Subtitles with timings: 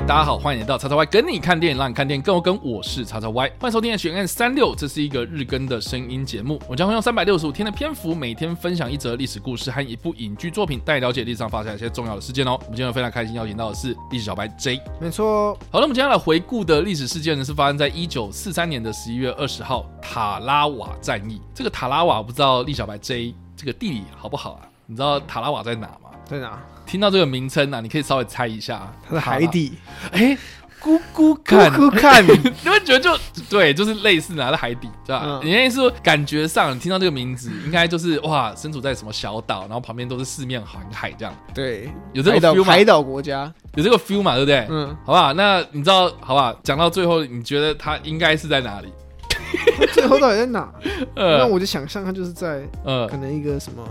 [0.00, 2.58] 大家好，欢迎来到叉叉 Y 跟你看电影，让你看电影更有梗。
[2.62, 6.60] 我是叉叉 Y，欢迎收听的悬案三六，这是一个日更的声音节目。
[6.68, 12.58] 我将会用三百六十五天的篇幅，每天分享一则历史故事和一部影剧作品，带你了解历史上发生一些重要的事件哦。
[12.64, 15.56] 我们今天非常开心邀请到的是历史小白 J，没错。
[15.70, 21.40] 好了，我们接下来回顾的历史事件呢，是发生在一九四三年的十一月二十号塔拉瓦战役。
[21.54, 24.68] 这个塔拉瓦，不知道历史小白 J 这个地理好不好啊？
[24.86, 26.10] 你知道塔拉瓦在哪吗？
[26.26, 26.60] 在哪？
[26.86, 29.74] 听到这个名称呢、啊，你可以稍微猜一下，它的海底。
[30.12, 30.36] 哎，
[30.80, 35.22] 咕咕看，咕咕看， 你会觉得就对，就是类似拿在海底，对吧？
[35.24, 41.34] 嗯、你意思说感觉上，你听到这个名字，应该就是哇，身处在什么小岛，然后旁边都是四面环海这样。
[41.54, 42.64] 对，有这个 feel 吗？
[42.64, 44.34] 海岛国家有这个 feel 嘛？
[44.36, 44.66] 对不对？
[44.68, 45.32] 嗯，好不好？
[45.32, 46.52] 那你知道好不好？
[46.62, 48.92] 讲到最后，你觉得它应该是在哪里？
[49.92, 50.70] 最后到底在哪？
[51.16, 53.82] 呃，那我就想象它就是在呃，可能一个什么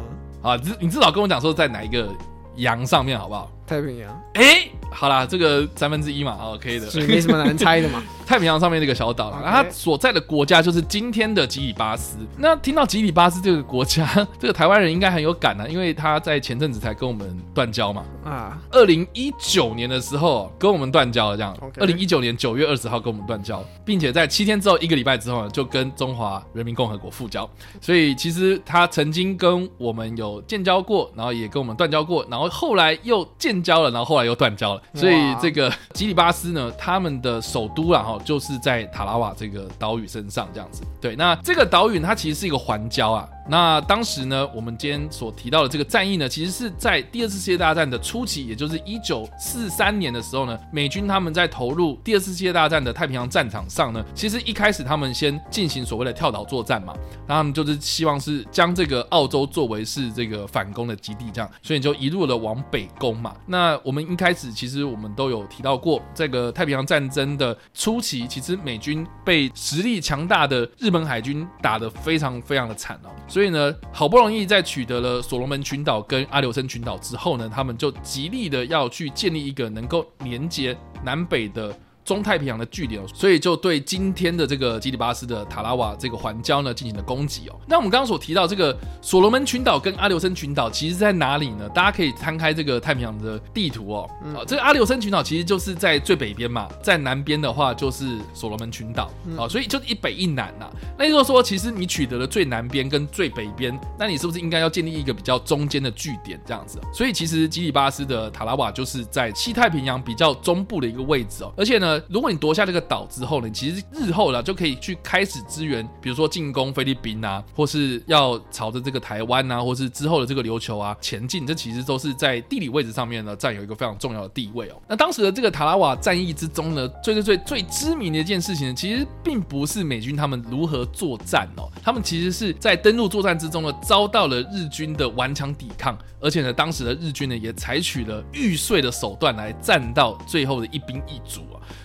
[0.41, 0.55] 啊？
[0.57, 2.07] 你你至少跟我讲说在哪一个
[2.55, 3.49] 羊上面好不好？
[3.65, 4.11] 太平洋。
[4.33, 8.03] 哎、欸，好啦，这个三分之一嘛，哦，可以的，所以没什么难猜的嘛。
[8.25, 12.17] 太平洋上面那个小岛，然后它所在的国家就是今天的吉里巴斯。
[12.37, 14.07] 那听到吉里巴斯这个国家，
[14.39, 18.05] 这个台湾人应该很有感啊，因为他在前阵子才跟我们断交嘛。
[18.23, 21.55] 啊，二零一九年的时候跟我们断交了，这样。
[21.77, 27.47] 二零一九年九月二十号跟我们断交，并且在七天之后，一个礼拜之后呢，就跟中华人民共和国复交。
[27.81, 34.81] 所以其实他曾经跟我们有建交过，然后也跟我们断交过，然后后来又建交了，然后后来又断交了。
[34.93, 40.81] 所以这个基里巴斯呢，他们的首都啊哈，就是在塔拉瓦这个岛屿身上这样子。
[41.01, 43.27] 对，那这个岛屿它其实是一个环礁啊。
[43.47, 56.93] 那当时呢，我们今天所提到的这个战役呢，其实是在第二次世界大战的初期，也就是一九四三年的时候呢，美军他们在投入第二次世界大战的太平洋战场上呢，其实一开始他们先进行所谓的跳岛作战嘛，
[57.27, 63.35] 然后他们就是希望是将这个澳洲作为是这个反攻的基地，这样，所以就一路的往北攻嘛。
[63.45, 73.09] 那我们一开始其实我们都有提到过，这个太平洋战争的初期，其实美军被实力强大的日本海军打得非常非常的惨哦。
[73.33, 81.75] 所以呢，好不容易在取得了所罗门群岛跟阿留申群岛之后呢，他们就极力的要去建立一个能够连接南北的。
[82.05, 87.55] 中太平洋的据点，所以就对今天的这个基里巴斯的塔拉瓦这个环礁呢进行了攻击哦。
[87.67, 91.69] 那我们刚刚所提到这个所罗门群岛跟阿留申群岛，其实在哪里呢？
[91.69, 94.09] 大家可以摊开这个太平洋的地图哦。
[94.35, 100.69] 啊，这个阿留申群岛其实就是在最北边嘛，在南边的话就是所罗门群岛啊，所以就一北一南呐。
[100.97, 106.79] 那就是说，其实你取得了最南边跟最北边，那你是不是应该要建立一个比较中间的据点这样子？
[106.93, 111.92] 所以其实基里巴斯的塔拉瓦就是在西太平洋比较中部的一个位置哦，而且呢。
[112.09, 124.75] 如果你夺下这个岛之后呢，其实日后呢就可以去开始支援，比如说进攻菲律宾啊，或是要朝着这个台湾啊，或是之后的这个琉球啊前进，这其实都是在地理位置上面呢占有一个非常重要的地位哦。
[124.87, 141.41] 那当时的这个塔拉瓦战役之中呢，最最最最知名的一件事情呢，其实并不是美军他们如何作战哦，他们其实是在登陆作战之中呢遭到了日军的顽强抵抗，而且呢，当时的日军呢也采取了玉碎的手段来战到最后的一兵一卒。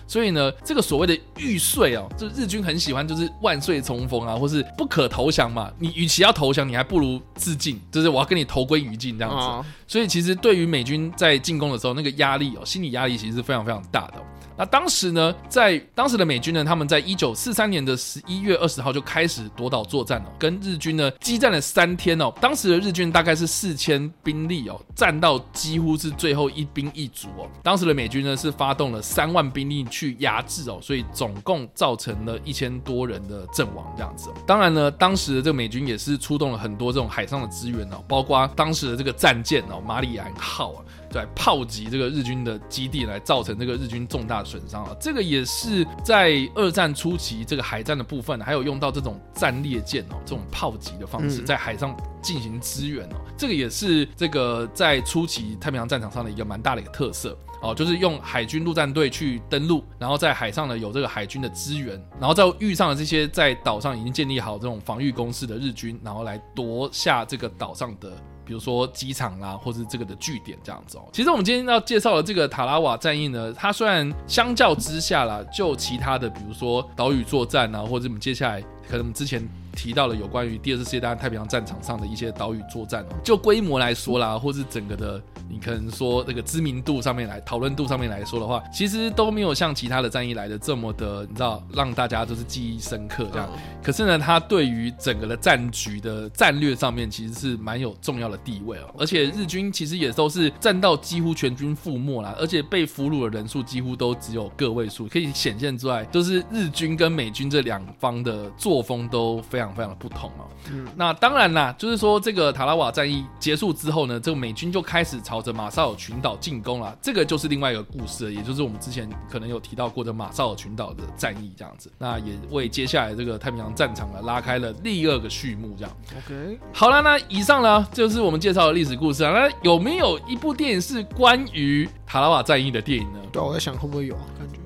[0.07, 5.71] 所以呢，这个所谓的玉碎哦，就日军很喜欢，就是万岁冲锋啊，或是不可投降嘛。
[5.79, 9.31] 你与其要投降，你还不如自尽，就是我要跟你同归于尽这样
[9.63, 9.69] 子。
[9.87, 14.13] 所以其实对于美军在进攻的时候，那个压力哦，心理压力其实是非常非常大的。
[14.59, 22.29] 那当时呢，在当时的美军呢，他们在一九四三年的十一月二十号就开始夺岛作战了，跟日军呢激战了三天哦。
[22.41, 27.47] 当时的日军大概是四千兵力哦，战到几乎是最后一兵一卒哦。
[27.63, 34.29] 当时的美军呢是发动了三万兵力去压制哦，所以总共造成了一千多人的阵亡这样子。
[34.45, 40.83] 当然呢，当时的这个美军也是出动了很多这种海上的资源哦，包括当时的这个战舰哦，马里兰号啊。
[41.11, 44.95] 对，炮击这个日军的基地，来造成这个日军重大损伤啊！
[44.99, 53.15] 这个也是在二战初期这个海战的部分，还有用到这种战列舰哦，这种炮击的方式在海上进行支援哦。
[53.37, 68.11] 这个也是这个在初期太平洋战场上的一个蛮大的一个特色哦，就是用海军陆战队去登陆，然后在海上呢有这个海军的支援，然后再遇上了这些在岛上已经建立好这种防御工事的日军，然后来夺下这个岛上的。
[68.49, 71.03] 比如说机场啦，或是这个的据点这样子哦。
[71.13, 79.47] 其实我们今天要介绍的这个塔拉瓦战役呢，它虽然相较之下啦，就其他的，比如说岛屿作战啊，或者我们接下来可能我们之前
[79.79, 83.15] 提到了有关于第二次世界大战太平洋战场上的一些岛屿作战哦。
[83.23, 93.49] 就规模来说啦， 或是整个的，你可能说那个知名度上面来讨论度上面来说的话，其实都没有像其他的战役来的这么的，你知道，让大家都是记忆深刻这样。
[93.81, 98.93] 可是呢，它对于整个的战局的战略上面，其实是蛮有重要的地位哦。
[98.97, 110.49] 而且日军其实也都是战到几乎全军覆没啦，而且被俘虏的人数几乎都只有个位数，可以显现出来，就是日军跟美军这两方的作风都非常非常的不同哦。
[110.71, 125.91] 嗯，那当然啦，就是说这个塔拉瓦战役结束之后呢，这个美军就开始朝着马绍尔群岛进攻了，这个就是另外一个故事了，也就是我们之前可能有提到过的马绍尔群岛的战役这样子，那也为接下来这个太平洋战场呢拉开了第二个序幕这样。
[126.17, 129.31] OK，好了，那以上呢就是我们介绍的历史故事啊。
[129.31, 133.19] 那有没有一部电影是关于塔拉瓦战役的电影呢？
[133.31, 134.59] 对，我在想会不会有啊，感觉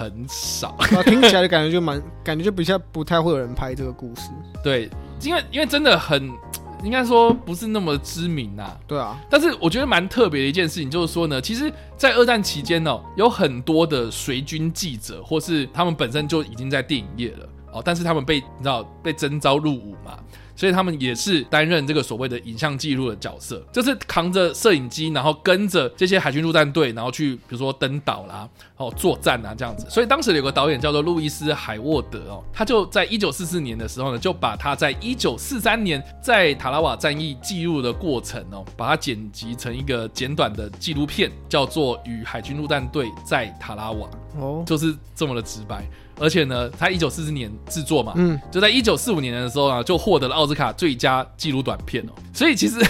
[0.00, 0.74] 很少。
[1.04, 4.30] 听起来的感觉就蛮，感觉就比较不太会有人拍这个故事。
[4.64, 4.88] 对，
[5.22, 6.30] 因为因为真的很，
[6.82, 8.74] 应该说不是那么知名呐。
[8.86, 20.18] 对啊，但是我觉得蛮特别的一件事情，就是说呢，其实，在二战期间哦，有很多的随军记者，或是他们本身就已经在电影业了哦，但是他们被你知道被征召入伍嘛。
[20.60, 28.46] 所以他们也是担任这个所谓的影像记录的角色，就是扛着摄影机，然后跟着这些海军陆战队，然后去比如说登岛啦，
[28.76, 29.86] 哦作战啊这样子。
[29.88, 44.06] 所以当时有个导演叫做路易斯海沃德哦，他就在一九四四年的时候呢，就把他在一九四三年在塔拉瓦战役记录的过程哦，把它剪辑成一个简短的纪录片，叫做《与海军陆战队在塔拉瓦》
[44.38, 45.88] 哦，就是这么的直白。
[46.22, 52.12] 而且呢，他一九四四年制作嘛，嗯，就在一九四五年的时候啊，就获得了斯卡最佳纪录短片哦。
[52.34, 52.80] 所以其实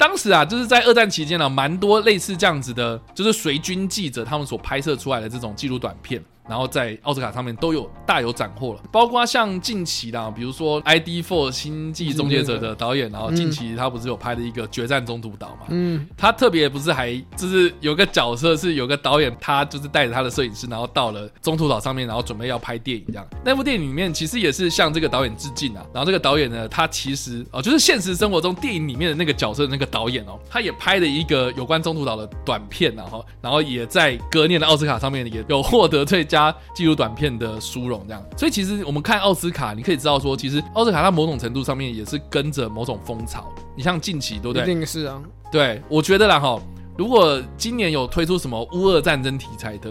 [0.00, 6.24] 当时啊，就是在二战期间呢，蛮多类似这样子的，就是随军记者他们所拍摄出来的这种记录短片。
[6.48, 15.66] 然后在奥斯卡上面都有大有斩获了，包括像近期的，比如说《ID Four 星际终结者》的导演，然后近期他不是有拍的一个《决战中途岛》嘛？
[15.68, 23.24] 嗯，他特别不是还就是有个角色是有个导演，他就是带着他的摄影师，然后到了中途岛上面，然后准备要拍电影这样。
[23.44, 25.86] 那部电影里面其实也是向这个导演致敬啊。
[25.94, 43.52] 然后这个导演呢，他其实哦，就是现实生活中电影里面的那个角色的那个导演哦，他也拍了一个有关中途岛的短片，然后然后也在隔年的奥斯卡上面也有获得最佳纪录短片的殊荣，这样，所以其实我们看奥斯卡，你可以知道说，其实奥斯卡它某种程度上面也是跟着某种风潮。
[43.76, 44.62] 你像近期，对不对？
[44.62, 45.20] 一定是啊。
[45.50, 46.60] 对，我觉得啦哈，
[46.96, 49.90] 如果今年有推出什么乌俄战争题材的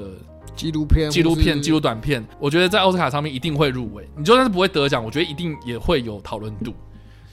[0.55, 4.07] 纪录片、纪录片、纪录短片，我觉得在奥斯卡上面一定会入围。
[4.15, 6.73] 你就算是不会得奖，我觉得一定也会有讨论度。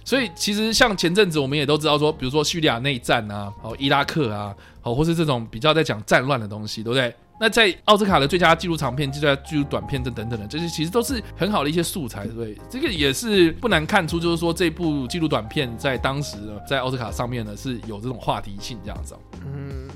[0.07, 7.13] 所以其实像前阵子我们也都知道说，比如说叙利亚内战啊，哦，伊拉克啊，哦，或是这种比较在讲战乱的东西，对不对？
[7.41, 12.57] 那在奥斯卡的最佳纪录长片、最佳纪录短片等等等等，这些其实都是很好的一些素材，对不对？
[12.71, 19.17] 这个也是不难看出，就是说这部纪录短片在当时呢，在奥斯卡上面呢是有这种话题性这样子。
[19.45, 19.89] 嗯，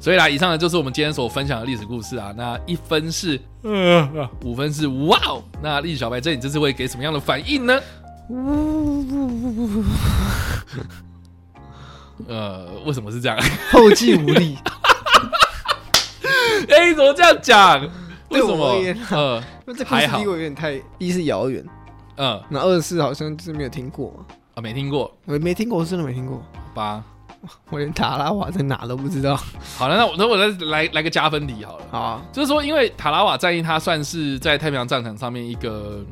[0.00, 2.32] 所以啦，以上呢就是我们今天所分享的历史故事啊。
[2.34, 5.44] 那一分是呃，五分是哇哦。
[5.62, 7.78] 那历史小白这你这次会给什么样的反应呢？
[12.28, 13.36] 呃，为什么是这样？
[13.70, 14.56] 后继无力。
[16.68, 17.80] 哎、欸，怎么这样讲？
[18.30, 18.80] 为什么？
[19.10, 21.62] 呃，因为这故事离我有点太，一是遥远，
[22.16, 24.24] 嗯，那二是好像就是没有听过
[24.54, 26.42] 啊，没听过，没没听过，我真的没听过。
[26.72, 27.02] 八，
[27.68, 29.36] 我连塔拉瓦在哪都不知道。
[29.76, 31.84] 好了，那我那我再来来个加分题好了。
[31.90, 36.02] 好啊，就是说，因为塔拉瓦战役它算是在太平洋战场上面一个。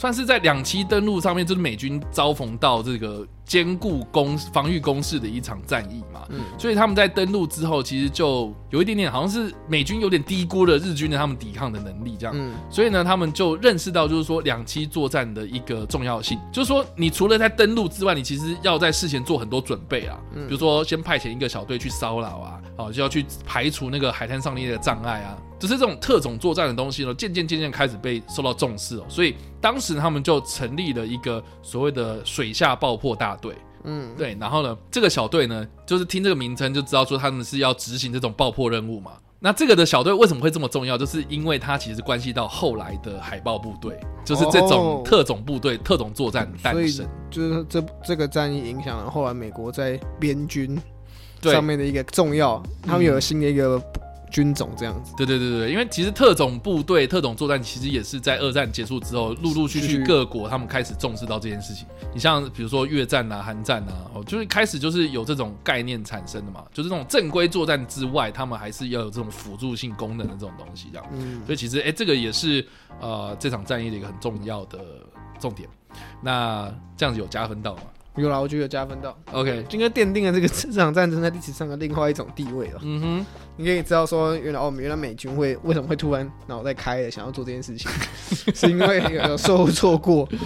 [0.00, 6.24] 算是在两栖登陆上面，就是美军遭逢到这个坚固攻防御攻势的一场战役嘛。
[6.28, 12.34] 嗯，所以他们在登陆之后，其实就有一点点，好像是美军有点低估了日军的他们抵抗的能力，这样。
[12.36, 20.16] 嗯，所以呢，他们就认识到，就是说两栖作战的一个重要性，就是说你除了在登陆之外，你其实要在事前做很多准备啊。
[20.32, 25.36] 嗯，比如说先派遣一个小队去骚扰啊，哦，就要去排除那个海滩上面的障碍啊。
[25.58, 33.54] 只是这种特种作战的东西呢，渐渐渐渐开始被受到重视哦，所以当时他们就成立了一个所谓的水下爆破大队，
[33.84, 39.12] 嗯，对，然后呢，这个小队呢，就是听这个名称就知道说他们是要执行这种爆破任务嘛。
[39.40, 40.98] 那这个的小队为什么会这么重要？
[40.98, 50.78] 就是因为它其实关系到后来的海豹部队，就是这种特种部队、特种作战诞生，就是这这个战役影响了后来美国在边军
[51.42, 53.82] 上面的一个重要，他们有了新的一个。
[54.30, 61.86] 军种这样子，对对对对，因为其实特种部队、特种作战其实也是在二战结束之后，陆陆续续各国他们开始重视到这件事情。
[62.14, 71.06] 你像比如说越战啊、韩战啊，哦，就是开始就是有这种概念产生的嘛，就是这种正规作战之外，他们还是要有这种辅助性功能的这种东西，这样。
[71.12, 72.64] 嗯，所以其实哎，这个也是
[73.00, 74.78] 呃这场战役的一个很重要的
[75.38, 75.68] 重点。
[76.22, 77.82] 那这样子有加分到吗？
[78.16, 79.16] 有啦，我觉得有加分到。
[79.32, 82.80] OK，应该奠定了这个这场战争在历史上的另外一种地位了。
[82.82, 83.26] 嗯哼，
[83.56, 87.90] 你可以知道说，原来哦，原来美军会为什么会突然脑袋开了，想要做这件事情，
[88.54, 90.28] 是因为有受挫过。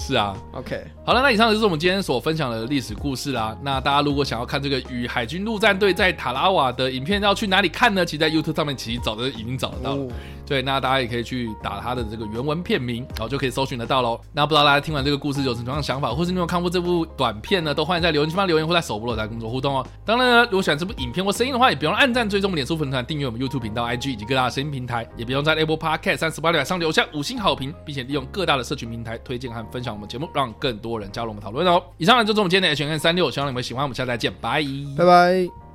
[0.00, 3.58] 是啊，OK，好了，那以上就是我们今天所分享的历史故事啦。
[3.64, 8.06] 那大家如果想要看这个与海军陆战队在塔拉瓦的影片，要去哪里看呢？
[8.06, 10.02] 其实在 YouTube 上面其实找的已经找得到了。
[10.04, 10.08] 哦、
[10.48, 14.18] 对，那大家也可以去打他的这个原文片名，然后就可以搜寻得到喽。
[14.32, 17.74] 那不知道大家听完这个故事有什么样的想法，或是你有看过这部短片呢？
[17.74, 19.86] 都欢迎在留言区留言，或在首播的来跟我们互动哦。
[20.06, 31.82] 当然呢，如果喜欢这部影片或声音的话，也不用按赞、追踪我们脸书粉团、订阅我们 YouTube 频道、IG 以及各大声音平台，也不用在 Apple Podcast 三十八点上留下五星好评，并且利用各大的社群平台推荐和分享我们节目，让更多人加入我们讨论哦。
[31.98, 33.84] 以上呢就是我们今天的 H&M 365，希望你们喜欢。
[33.84, 34.64] 我们下次再见，拜
[34.96, 35.67] 拜。